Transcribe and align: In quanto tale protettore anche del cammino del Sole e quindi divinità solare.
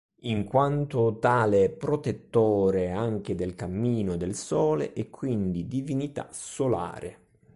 In 0.21 0.45
quanto 0.45 1.19
tale 1.19 1.69
protettore 1.69 2.89
anche 2.89 3.35
del 3.35 3.53
cammino 3.53 4.17
del 4.17 4.33
Sole 4.33 4.93
e 4.93 5.11
quindi 5.11 5.67
divinità 5.67 6.27
solare. 6.31 7.17